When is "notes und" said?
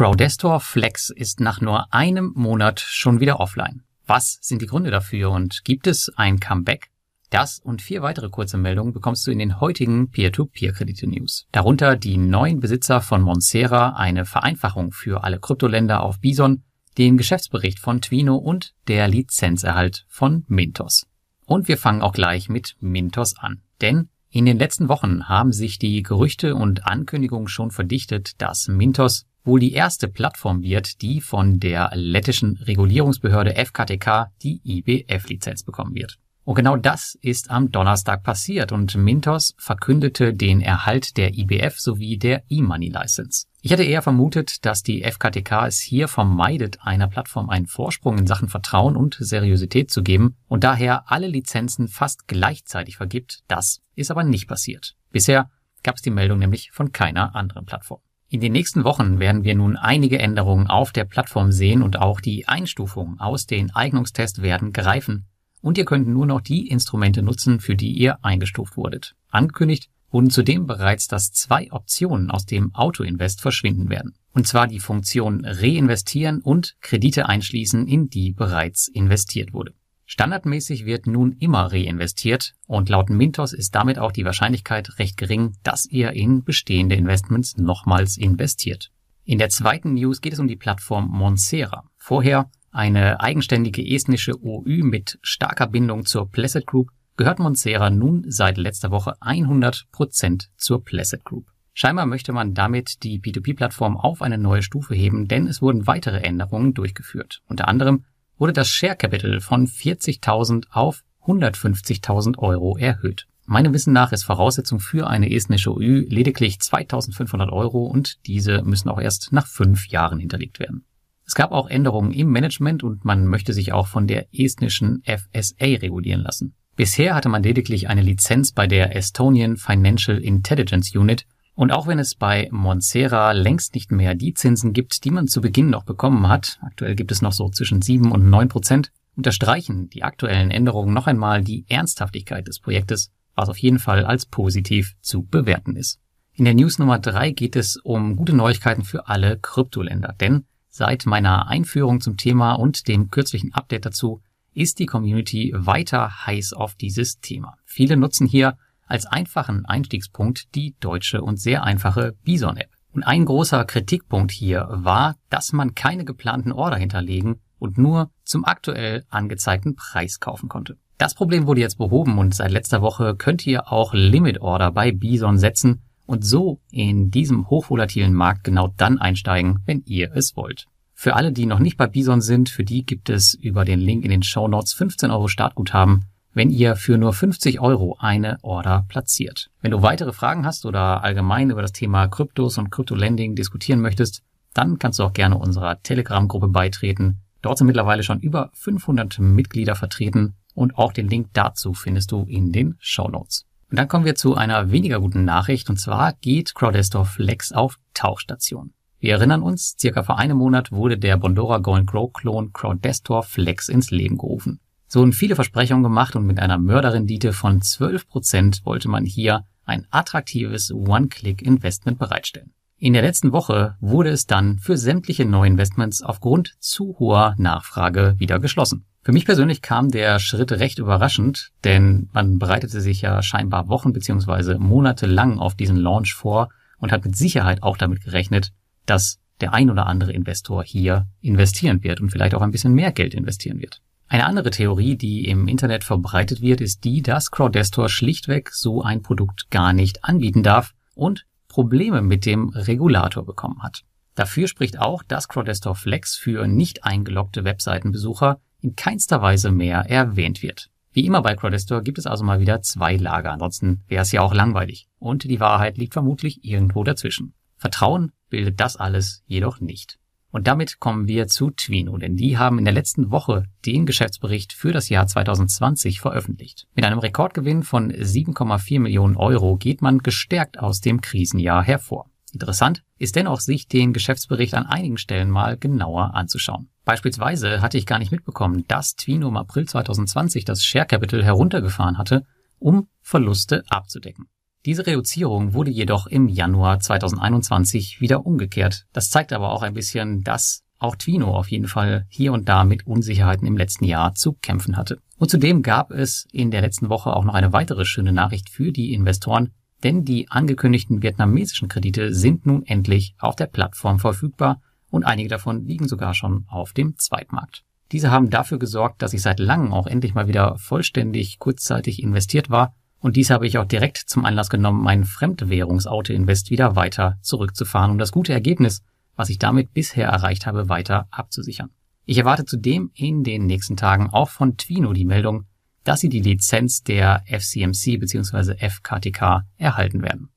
203.08-203.78